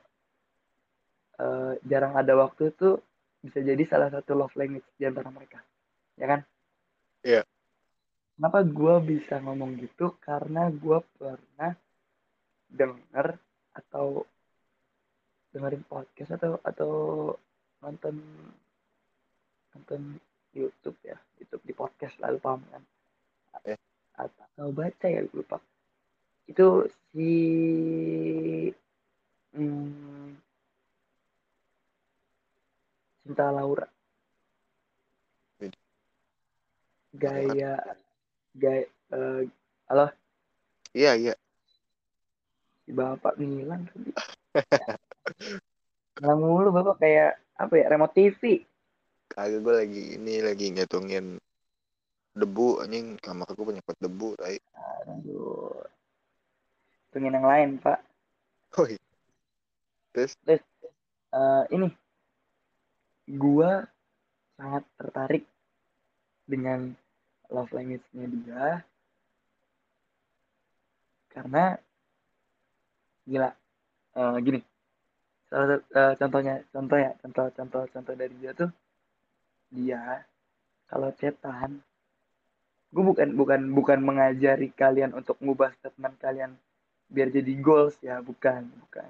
[1.37, 3.03] uh, jarang ada waktu tuh
[3.43, 5.59] bisa jadi salah satu love language di antara mereka.
[6.15, 6.41] Ya kan?
[7.21, 7.43] Iya.
[8.39, 10.15] Kenapa gue bisa ngomong gitu?
[10.23, 11.75] Karena gue pernah
[12.71, 13.35] denger
[13.75, 14.23] atau
[15.49, 16.93] dengerin podcast atau atau
[17.81, 18.15] nonton
[19.79, 20.19] nonton
[20.51, 22.83] YouTube ya, YouTube di podcast lalu paham kan?
[23.63, 23.79] Iya.
[24.19, 25.63] Atau baca ya lupa.
[26.43, 27.31] Itu si
[29.55, 30.35] hmm,
[33.23, 33.87] Cinta Laura.
[37.15, 37.79] Gaya
[38.53, 38.83] gaya
[39.15, 39.41] uh,
[39.87, 40.11] halo?
[40.91, 41.33] Iya iya.
[42.83, 44.11] Si bapak ngilang tadi.
[46.19, 48.68] Ngilang mulu bapak kayak apa ya remote TV
[49.39, 51.39] kagak gue lagi ini lagi ngitungin
[52.35, 53.15] debu anjing.
[53.23, 54.59] Kamar gue banget debu tai.
[55.07, 55.79] Aduh.
[57.07, 58.03] Hitungin yang lain pak.
[58.75, 58.83] Oh
[60.11, 60.35] terus?
[60.43, 60.63] Terus
[61.31, 61.87] uh, ini.
[63.29, 63.85] Gua
[64.57, 65.45] sangat tertarik
[66.49, 66.91] dengan
[67.47, 68.65] love language-nya dia.
[71.31, 71.79] Karena
[73.23, 73.53] gila
[74.19, 74.59] uh, gini.
[75.47, 78.69] Salah uh, contohnya contoh ya contoh contoh contoh dari dia tuh
[79.69, 80.25] dia
[80.89, 81.81] kalau cetan
[82.89, 86.57] gue bukan bukan bukan mengajari kalian untuk ngubah statement kalian
[87.09, 89.09] biar jadi goals ya bukan bukan.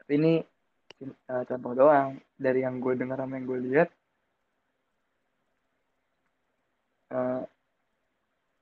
[0.00, 0.34] Tapi ini
[1.32, 3.88] uh, contoh doang dari yang gue dengar sama yang gue lihat.
[7.08, 7.40] Uh,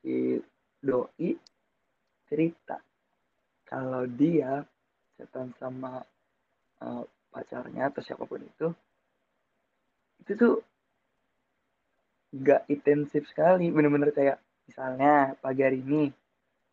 [0.07, 0.39] si
[0.79, 1.35] doi
[2.31, 2.79] cerita
[3.67, 4.63] kalau dia
[5.19, 5.99] setan sama
[6.79, 7.03] uh,
[7.35, 8.71] pacarnya atau siapa pun itu
[10.23, 10.55] itu tuh
[12.33, 13.71] gak intensif sekali.
[13.71, 16.11] Bener-bener kayak misalnya pagi hari ini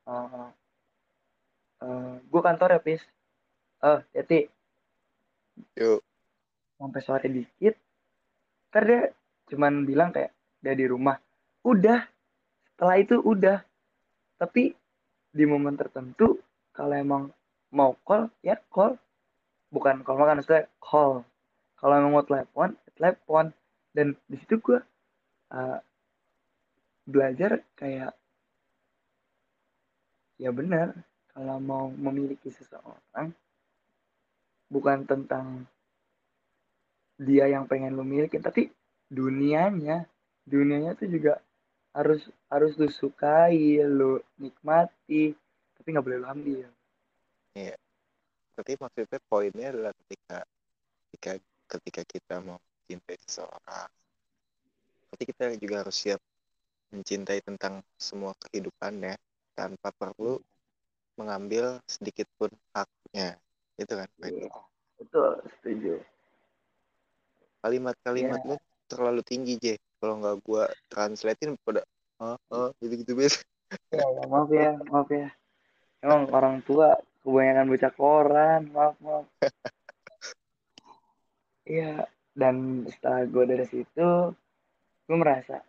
[0.10, 0.50] uh,
[1.84, 3.02] uh, gue kantor ya pis.
[3.84, 4.48] Oh Yati.
[5.78, 6.02] Yuk
[6.84, 7.80] sampai sore dikit
[8.68, 9.02] ntar dia
[9.48, 11.16] cuman bilang kayak dia di rumah.
[11.64, 12.04] Udah.
[12.74, 13.64] Setelah itu udah.
[14.36, 14.76] Tapi
[15.32, 16.44] di momen tertentu
[16.76, 17.24] kalau emang
[17.72, 19.00] mau call ya call.
[19.72, 21.24] Bukan call makan maksudnya call.
[21.80, 23.56] Kalau emang mau telepon telepon.
[23.94, 24.82] Dan di situ gue
[25.54, 25.80] uh,
[27.06, 28.12] belajar kayak
[30.42, 30.92] ya benar
[31.34, 33.34] kalau mau memiliki seseorang
[34.70, 35.66] bukan tentang
[37.18, 38.74] dia yang pengen lo milikin tapi
[39.08, 40.10] dunianya.
[40.44, 41.40] Dunianya tuh juga
[41.96, 45.32] harus harus lu sukai lu nikmati
[45.78, 46.68] tapi nggak boleh lu ambil.
[47.56, 47.78] Iya.
[48.58, 50.38] Berarti maksudnya poinnya adalah ketika
[51.08, 51.32] ketika
[51.78, 53.90] ketika kita mau mencintai seseorang
[55.14, 56.18] berarti kita juga harus siap
[56.90, 59.14] mencintai tentang semua kehidupannya
[59.54, 60.42] tanpa perlu
[61.22, 63.38] mengambil sedikit pun haknya.
[63.78, 64.26] Itu kan Pak?
[64.34, 64.50] Iya,
[64.98, 65.94] betul setuju.
[67.62, 68.58] Kalimat-kalimat lu
[68.90, 69.78] terlalu tinggi J.
[70.02, 71.86] Kalau nggak gua translatein pada
[72.18, 73.46] ah ah gitu gitu biasa
[73.94, 75.30] ya, ya, maaf ya maaf ya.
[76.02, 79.30] Emang orang tua kebanyakan baca koran maaf maaf.
[81.64, 82.04] Iya,
[82.36, 84.36] dan setelah gue dari situ,
[85.04, 85.60] gue merasa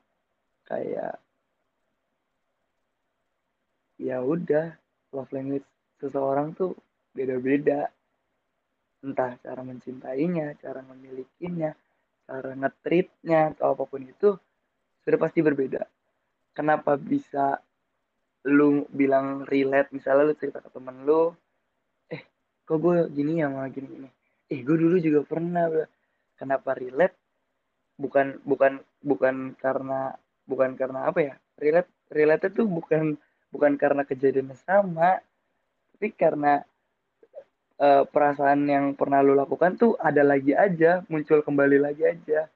[0.65, 1.19] kayak
[4.01, 4.75] ya udah
[5.15, 5.67] love language
[6.03, 6.75] seseorang tuh
[7.15, 7.89] beda-beda.
[9.05, 11.71] Entah cara mencintainya, cara memilikinya,
[12.25, 14.33] cara ngetritnya atau apa pun itu
[15.05, 15.85] sudah pasti berbeda.
[16.57, 17.61] Kenapa bisa
[18.45, 21.33] lu bilang relate misalnya lu cerita ke temen lu
[22.13, 22.21] eh
[22.69, 24.09] kok gue gini ya malah gini gini
[24.53, 25.89] eh gue dulu juga pernah bro."
[26.37, 27.17] kenapa relate
[27.97, 30.17] bukan bukan bukan karena
[30.49, 33.21] bukan karena apa ya relate relate itu bukan
[33.53, 35.21] bukan karena kejadian sama
[35.95, 36.65] tapi karena
[37.79, 42.51] eh, perasaan yang pernah lu lakukan tuh ada lagi aja muncul kembali lagi aja.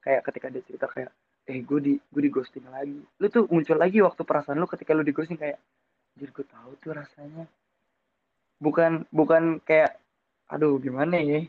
[0.00, 1.10] Kayak ketika dia cerita kayak
[1.50, 3.02] eh gue di gue di ghosting lagi.
[3.18, 5.58] Lu tuh muncul lagi waktu perasaan lu ketika lu di ghosting kayak
[6.14, 7.50] jadi gue tahu tuh rasanya.
[8.62, 9.98] Bukan bukan kayak
[10.46, 11.42] aduh gimana ya?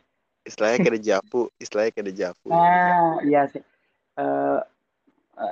[0.47, 3.59] Istilahnya kayak dejavu istilahnya kayak dejavu nah iya sih
[4.17, 4.59] Eh,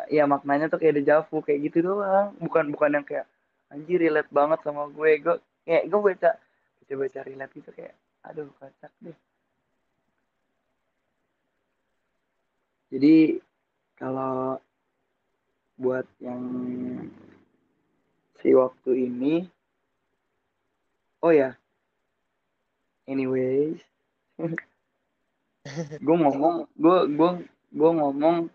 [0.09, 2.33] ya maknanya tuh kayak dejavu kayak gitu doang.
[2.41, 3.29] Bukan bukan yang kayak
[3.69, 5.21] anjir relate banget sama gue.
[5.21, 6.31] Gue kayak gue baca
[6.81, 7.93] baca baca relate gitu kayak
[8.25, 9.17] aduh kocak deh.
[12.89, 13.37] Jadi
[14.01, 14.57] kalau
[15.77, 16.41] buat yang
[18.39, 19.43] si waktu ini
[21.19, 21.51] oh ya
[23.11, 23.75] anyways
[26.05, 27.31] gue ngomong gue gue
[27.75, 28.47] gue ngomong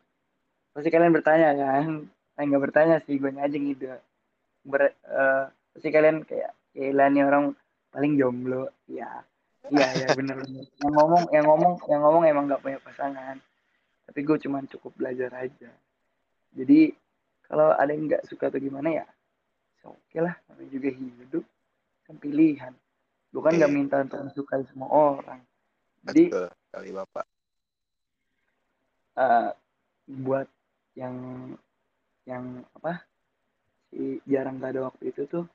[0.72, 2.08] pasti kalian bertanya kan?
[2.40, 3.84] Eh nggak bertanya sih gue aja gitu
[4.64, 7.44] Ber, eh, pasti kalian kayak gila nih orang
[7.92, 8.72] paling jomblo.
[8.88, 9.20] Ya
[9.68, 10.64] iya ya bener bener.
[10.80, 13.36] Yang ngomong yang ngomong yang ngomong emang nggak punya pasangan.
[14.08, 15.70] Tapi gue cuman cukup belajar aja.
[16.56, 16.90] Jadi
[17.44, 19.06] kalau ada yang nggak suka atau gimana ya
[19.80, 20.34] ya oke lah.
[20.48, 21.44] Namanya juga hidup
[22.08, 22.72] kan pilihan.
[23.30, 23.76] Bukan nggak Iya.
[23.76, 25.40] minta untuk disukai semua orang.
[26.08, 27.24] Jadi betul kali bapak
[29.20, 29.50] eh,
[30.10, 30.48] buat
[30.96, 31.14] yang
[32.26, 33.04] yang apa
[33.90, 35.46] si jarang gak ada waktu itu tuh.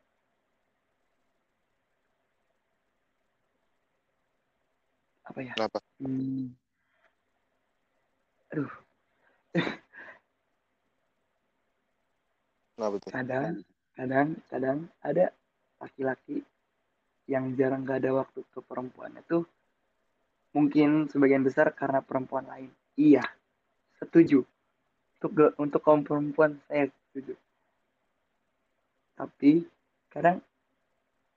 [5.25, 5.53] Apa ya?
[5.57, 5.79] Kenapa?
[5.99, 6.53] Hmm,
[8.53, 8.71] aduh.
[12.75, 13.09] Kenapa tuh?
[13.11, 13.53] Kadang
[13.95, 15.31] kadang kadang ada
[15.79, 16.43] laki-laki
[17.25, 19.47] yang jarang gak ada waktu ke perempuan itu
[20.55, 22.71] mungkin sebagian besar karena perempuan lain.
[22.95, 23.25] Iya
[23.99, 24.43] setuju.
[25.19, 27.33] Untuk untuk kaum perempuan saya setuju.
[29.15, 29.63] Tapi
[30.11, 30.43] kadang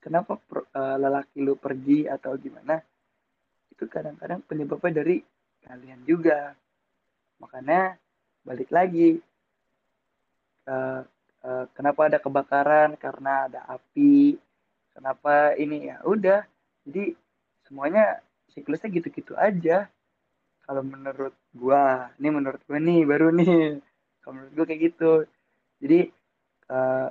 [0.03, 2.83] kenapa per- eh, lelaki lu pergi atau gimana
[3.71, 5.23] itu kadang-kadang penyebabnya dari
[5.63, 6.53] kalian juga.
[7.39, 7.95] Makanya
[8.43, 9.23] balik lagi
[10.69, 11.01] eh,
[11.47, 14.37] eh, kenapa ada kebakaran karena ada api
[14.93, 16.43] kenapa ini ya udah.
[16.83, 17.15] Jadi
[17.69, 18.19] semuanya
[18.51, 19.87] siklusnya gitu-gitu aja
[20.69, 23.81] kalau menurut gua ini menurut gua nih baru nih.
[24.21, 25.13] Kalau menurut gua kayak gitu.
[25.81, 26.01] Jadi
[26.69, 27.09] eh,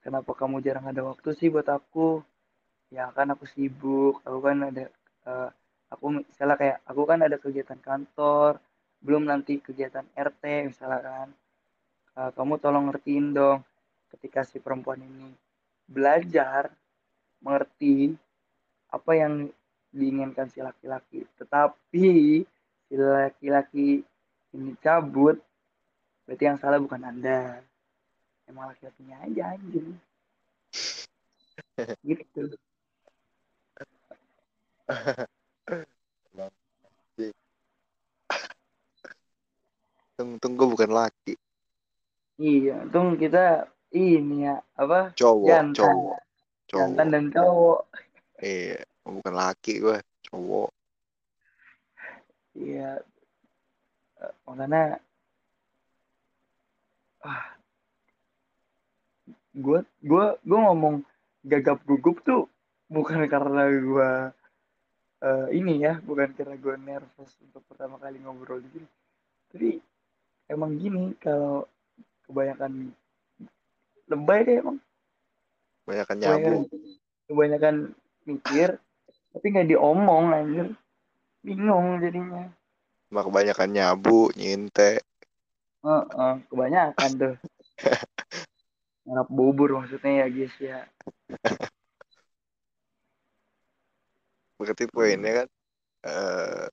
[0.00, 2.24] kenapa kamu jarang ada waktu sih buat aku?
[2.88, 4.88] Ya kan aku sibuk aku kan ada
[5.28, 5.48] eh,
[5.92, 8.56] aku misalnya kayak aku kan ada kegiatan kantor
[9.04, 11.28] belum nanti kegiatan RT misalnya kan.
[12.16, 13.60] Eh, kamu tolong ngertiin dong
[14.16, 15.28] ketika si perempuan ini
[15.84, 16.72] belajar
[17.44, 18.16] mengerti
[18.88, 19.52] apa yang
[19.92, 21.28] diinginkan si laki-laki.
[21.36, 22.08] Tetapi
[22.86, 24.04] si laki-laki
[24.54, 25.40] ini cabut
[26.24, 27.60] berarti yang salah bukan anda.
[28.48, 29.96] Emang laki-lakinya aja anjing.
[32.06, 32.54] Gitu.
[40.14, 41.34] Untung gue bukan laki.
[42.38, 45.10] Iya untung kita ini ya apa?
[45.18, 45.74] Cowok jantan.
[45.74, 46.18] cowok
[46.70, 47.80] jantan cowok dan cowok.
[48.38, 49.98] Iya bukan laki gue
[50.30, 50.70] cowok
[52.58, 53.02] iya.
[54.22, 54.98] Eh, makanya
[57.24, 57.44] ah
[59.54, 61.06] gue gue gue ngomong
[61.46, 62.50] gagap gugup tuh
[62.90, 64.10] bukan karena gue
[65.24, 68.88] eh, ini ya bukan karena gue nervous untuk pertama kali ngobrol di sini.
[69.54, 69.70] Tapi
[70.50, 71.66] emang gini kalau
[72.26, 72.90] kebanyakan
[74.10, 74.78] lebay deh emang.
[75.84, 76.32] Banyakan nyabu.
[76.32, 76.56] kebanyakan
[77.28, 77.76] kebanyakan
[78.24, 78.68] mikir
[79.34, 80.68] tapi nggak diomong anjir
[81.44, 82.48] bingung jadinya.
[83.12, 85.04] Sama kebanyakan nyabu, nyinte.
[85.84, 87.36] Heeh, kebanyakan tuh.
[89.04, 90.80] Ngarap bubur maksudnya ya guys ya.
[94.56, 95.48] Berarti poinnya kan
[96.08, 96.66] eh,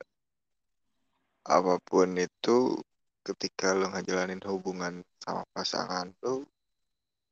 [1.44, 2.80] apa pun itu
[3.28, 6.46] ketika lo ngejalanin hubungan sama pasangan lo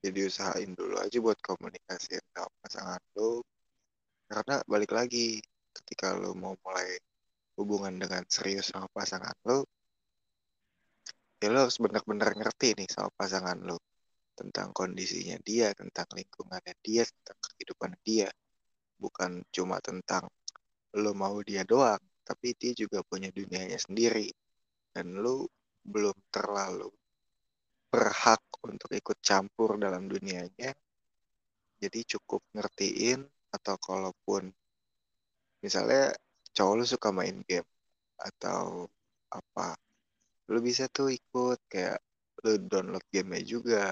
[0.03, 3.41] jadi usahain dulu aja buat komunikasi sama pasangan lo
[4.29, 5.41] karena balik lagi
[5.73, 6.97] ketika lo mau mulai
[7.59, 9.67] hubungan dengan serius sama pasangan lo
[11.39, 13.79] ya lo harus benar-benar ngerti nih sama pasangan lo
[14.39, 18.31] tentang kondisinya dia tentang lingkungannya dia tentang kehidupan dia.
[18.95, 20.31] Bukan cuma tentang
[20.95, 24.31] lo mau dia doang tapi dia juga punya dunianya sendiri.
[24.95, 25.51] Dan lo
[25.83, 26.87] belum terlalu
[27.91, 30.71] berhak untuk ikut campur dalam dunianya.
[31.79, 34.51] Jadi cukup ngertiin atau kalaupun
[35.59, 36.15] misalnya
[36.59, 37.63] cowok lu suka main game?
[38.19, 38.91] Atau
[39.31, 39.79] apa?
[40.51, 42.03] Lu bisa tuh ikut kayak
[42.43, 43.83] lu download gamenya juga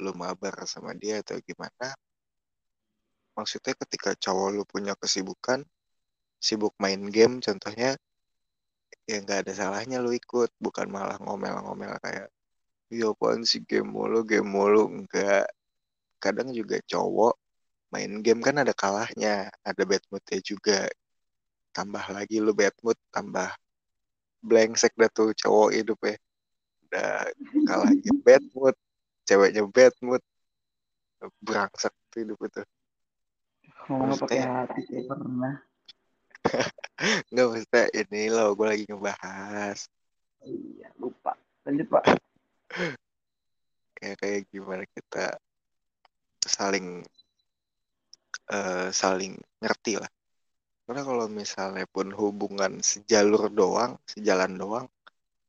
[0.00, 1.92] lu mabar sama dia atau gimana?
[3.36, 5.60] Maksudnya ketika cowok lu punya kesibukan
[6.40, 7.98] sibuk main game contohnya
[9.04, 12.30] ya nggak ada salahnya lu ikut bukan malah ngomel-ngomel kayak
[12.88, 14.88] iya apaan sih game mulu game mulu?
[14.88, 15.44] Enggak
[16.24, 17.36] kadang juga cowok
[17.92, 20.88] main game kan ada kalahnya ada bad moodnya juga
[21.78, 23.54] tambah lagi lu bad mood tambah
[24.42, 26.18] brengsek dah tuh cowok hidup ya.
[26.90, 27.30] Udah
[27.70, 28.74] kalah game bad mood
[29.22, 30.22] ceweknya bad mood
[31.38, 32.62] berangsek tuh hidup itu.
[33.86, 35.54] Ngomong pakai hati pernah.
[37.30, 39.78] Nggak maksudnya ini loh gue lagi ngebahas.
[40.42, 41.38] Iya lupa.
[41.62, 42.04] Lanjut pak.
[43.94, 45.38] Kayak kayak gimana kita
[46.42, 47.06] saling
[48.50, 50.10] eh, saling ngerti lah
[50.88, 54.86] karena kalau misalnya pun hubungan sejalur doang sejalan doang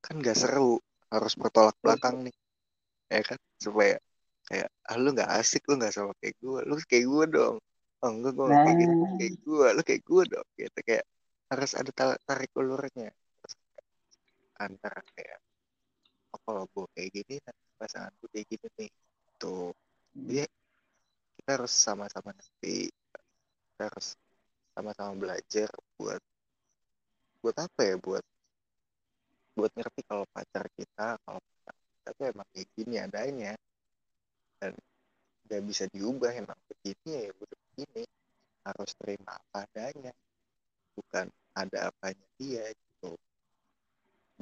[0.03, 0.83] kan gak seru.
[1.07, 2.35] Harus bertolak belakang nih.
[3.07, 3.39] Ya kan?
[3.55, 3.95] Supaya
[4.51, 7.55] kayak ah lu nggak asik lu nggak sama kayak gue lu kayak gue dong.
[8.03, 9.15] Oh enggak gue nggak kayak gitu Nah.
[9.17, 10.47] kayak gue lu kayak gue dong.
[10.59, 11.05] Gitu kayak
[11.49, 13.09] harus ada ta- tarik ulurnya.
[14.59, 15.39] Antara kayak
[16.35, 18.91] oh kalau gue kayak gini nanti pasangan gue kayak gini nih.
[19.39, 19.71] Tuh
[20.19, 20.45] Iya.
[21.39, 24.13] kita harus sama-sama ngerti kita harus
[24.79, 25.67] sama-sama belajar
[25.99, 26.23] buat
[27.43, 28.23] buat apa ya buat
[29.59, 33.53] buat ngerti kalau pacar kita kalau pacar kita tuh emang kayak gini adanya.
[34.63, 34.71] Dan
[35.43, 38.03] nggak bisa diubah emang begini ya udah begini.
[38.63, 40.15] Harus terima apa adanya.
[40.95, 41.27] Bukan
[41.59, 43.11] ada apanya dia gitu.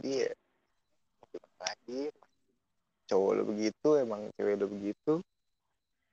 [0.06, 0.30] Dia
[1.58, 2.14] lagi?
[3.10, 5.14] Cowok lo begitu emang cewek lo begitu.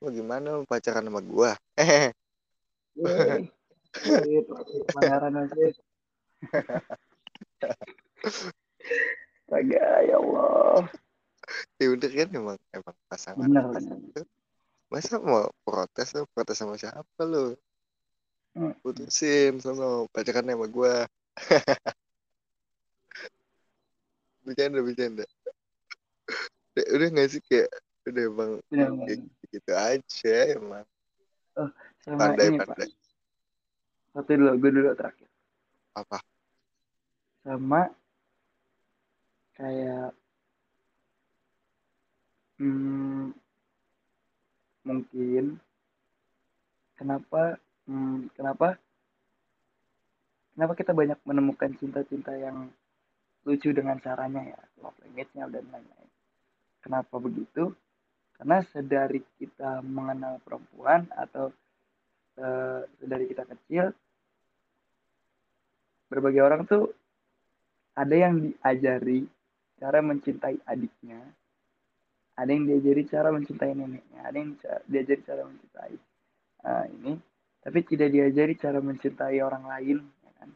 [0.01, 1.53] Lo gimana lo pacaran sama gua
[4.93, 5.33] pangeran.
[9.45, 10.89] Astaga, ya Allah.
[11.77, 14.09] ya udah kan emang emang pasangan Bener, pasangan bener.
[14.17, 14.21] itu
[14.89, 17.53] masa mau protes lo protes sama siapa lo
[18.55, 18.71] Hmm.
[18.79, 21.03] putusin sono pacaran sama gua
[24.47, 25.27] bercanda bercanda
[26.71, 27.67] udah, udah gak sih kayak
[28.07, 29.51] udah emang Bener, kayak bener.
[29.51, 30.87] gitu aja emang
[32.07, 32.79] Sama pandai ini, Pak.
[34.15, 35.27] Satu dulu, gue dulu terakhir.
[35.91, 36.23] apa?
[37.43, 37.91] Sama
[39.59, 40.15] kayak
[42.63, 43.35] hmm,
[44.87, 45.59] mungkin
[46.95, 47.59] kenapa
[47.91, 48.79] hmm, kenapa
[50.55, 52.71] kenapa kita banyak menemukan cinta-cinta yang
[53.43, 54.61] lucu dengan caranya ya?
[54.79, 56.09] Love language-nya dan lain-lain.
[56.79, 57.75] Kenapa begitu?
[58.39, 61.51] Karena sedari kita mengenal perempuan atau
[62.39, 63.91] eh, sedari kita kecil
[66.15, 66.95] berbagai orang tuh
[67.99, 69.27] ada yang diajari
[69.75, 71.19] cara mencintai adiknya
[72.39, 74.51] ada yang diajari cara mencintai neneknya ada yang
[74.87, 75.95] diajari cara mencintai
[76.63, 77.13] eh, ini
[77.65, 80.49] tapi tidak diajari cara mencintai orang lain ya kan?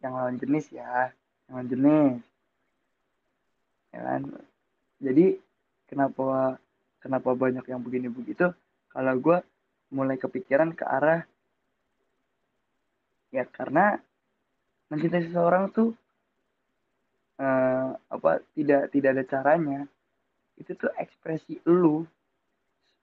[0.00, 1.10] yang lawan jenis ya
[1.50, 2.22] yang lawan jenis.
[3.92, 4.22] Ya kan?
[5.02, 5.26] Jadi
[5.90, 6.56] kenapa
[7.02, 8.54] kenapa banyak yang begini begitu
[8.94, 9.42] kalau gue
[9.90, 11.26] mulai kepikiran ke arah
[13.34, 13.98] ya karena
[14.92, 15.96] mencintai seseorang tuh
[17.40, 19.80] eh, apa tidak tidak ada caranya.
[20.60, 22.04] Itu tuh ekspresi elu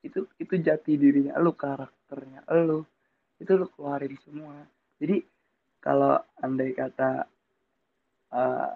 [0.05, 2.85] itu itu jati dirinya elu karakternya elu
[3.41, 4.61] itu lu keluarin semua.
[5.01, 5.25] Jadi
[5.81, 7.25] kalau andai kata
[8.37, 8.73] eh,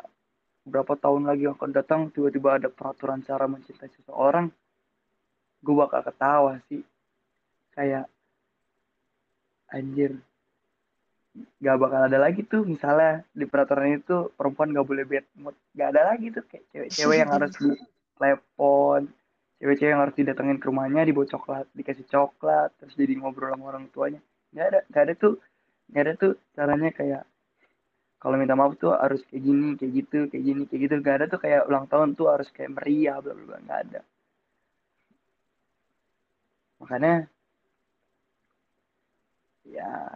[0.66, 4.50] berapa tahun lagi akan datang tiba-tiba ada peraturan cara mencintai seseorang
[5.64, 6.82] gue bakal ketawa sih.
[7.78, 8.10] Kayak
[9.72, 10.18] anjir
[11.34, 15.58] gak bakal ada lagi tuh misalnya di peraturan itu perempuan gak boleh bad mood.
[15.74, 17.54] Gak ada lagi tuh kayak cewek-cewek yang harus
[18.14, 19.10] telepon
[19.58, 23.90] cewek-cewek yang harus didatengin ke rumahnya dibawa coklat dikasih coklat terus jadi ngobrol sama orang
[23.90, 24.22] tuanya.
[24.54, 25.34] Gak ada gak ada tuh
[25.90, 27.24] gak ada tuh caranya kayak
[28.22, 30.96] kalau minta maaf tuh harus kayak gini kayak gitu kayak gini kayak gitu.
[31.02, 34.02] Gak ada tuh kayak ulang tahun tuh harus kayak meriah bla bla gak ada.
[36.78, 37.26] Makanya
[39.64, 40.14] ya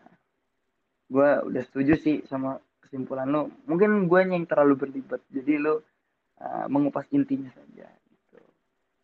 [1.08, 3.52] gue udah setuju sih sama kesimpulan lo.
[3.68, 5.84] Mungkin gue yang terlalu berlibat jadi lo
[6.40, 8.38] uh, mengupas intinya saja gitu.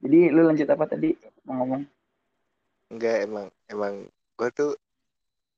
[0.04, 1.16] jadi lo lanjut apa tadi
[1.48, 1.84] mau ngomong?
[2.92, 3.94] Enggak emang emang
[4.40, 4.72] gue tuh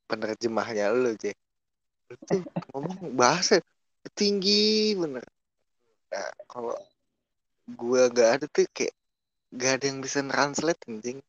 [0.06, 2.42] penerjemahnya lo tuh
[2.74, 3.58] ngomong bahasa
[4.14, 5.26] tinggi bener.
[6.14, 6.78] Nah, kalau
[7.66, 8.94] gue gak ada tuh kayak
[9.50, 11.20] gak ada yang bisa translate anjing.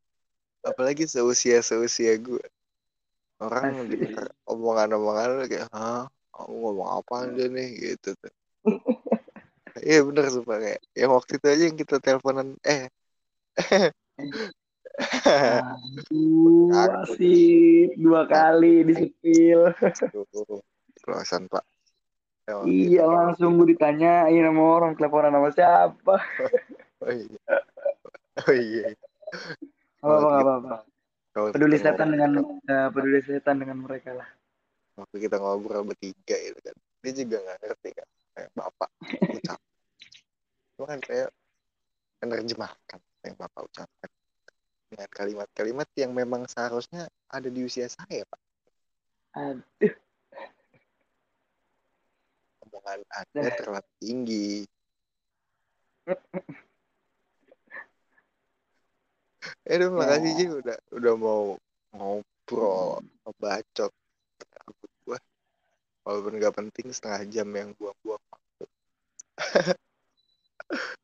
[0.60, 2.42] Apalagi seusia seusia gue
[3.40, 8.32] orang denger omongan-omongan kayak hah kamu ngomong apa aja nih gitu tuh
[9.84, 12.88] iya bener sumpah kayak yang waktu itu aja yang kita teleponan eh
[14.96, 19.76] Aduh, sih dua kali di sepil.
[21.04, 21.60] Kelasan pak.
[22.46, 26.16] Ya, iya langsung gue ditanyain sama orang teleponan sama siapa.
[27.04, 27.40] oh iya.
[28.46, 28.94] Oh iya.
[30.00, 30.76] Apa apa apa.
[31.36, 31.52] Apa.
[31.52, 34.28] Peduli setan dengan uh, peduli setan dengan mereka lah.
[34.96, 38.90] Waktu kita ngobrol bertiga itu kan, dia juga nggak ngerti kan, kayak bapak
[39.36, 39.60] ucap.
[40.76, 41.24] Cuma kan saya
[42.24, 44.10] menerjemahkan yang bapak ucapkan
[44.88, 48.40] dengan kalimat-kalimat yang memang seharusnya ada di usia saya pak.
[49.36, 49.94] Aduh.
[52.64, 54.64] Omongan anda terlalu tinggi.
[59.66, 59.90] Eh, ya.
[59.90, 61.58] makasih sih udah udah mau
[61.90, 63.90] ngobrol, ngebacot.
[64.62, 65.18] Rambut gua.
[66.06, 68.64] Walaupun gak penting setengah jam yang buang-buang waktu.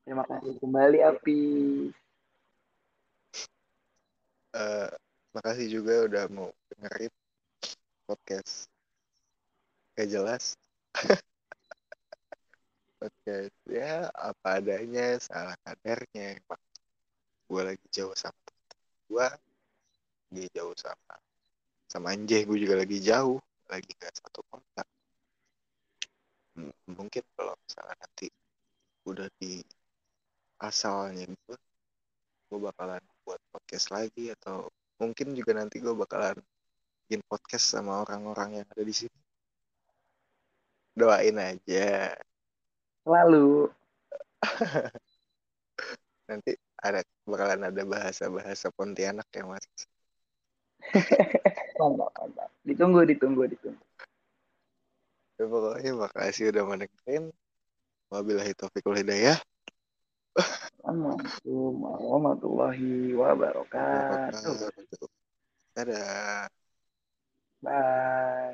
[0.07, 1.43] Terima kasih kembali Api.
[4.55, 4.95] Uh,
[5.35, 7.11] makasih juga udah mau dengerin
[8.07, 8.71] podcast.
[9.99, 10.55] Gak jelas.
[13.03, 16.39] podcast ya apa adanya, salah kadarnya.
[17.51, 18.42] Gue lagi jauh sama
[19.13, 19.29] gue
[20.33, 21.15] lagi jauh sama
[21.85, 22.49] sama Anjay.
[22.49, 23.37] Gue juga lagi jauh
[23.69, 24.85] lagi gak satu kota.
[26.89, 28.33] Mungkin kalau misalnya nanti
[29.05, 29.61] udah di
[30.65, 31.59] asalnya gue
[32.49, 36.41] gue bakalan buat podcast lagi atau mungkin juga nanti gue bakalan
[37.05, 39.21] bikin podcast sama orang-orang yang ada di sini.
[40.97, 42.17] Doain aja.
[43.05, 43.69] Selalu
[46.33, 46.53] nanti
[46.83, 49.67] ada bakalan ada bahasa-bahasa Pontianak ya mas
[51.79, 53.85] mantap mantap ditunggu ditunggu ditunggu
[55.39, 57.25] ya, pokoknya makasih udah mendengarin
[58.11, 59.39] wabillahi taufiq hidayah
[60.33, 64.73] Assalamualaikum warahmatullahi wabarakatuh.
[65.77, 66.49] Dadah.
[67.63, 68.43] Bye.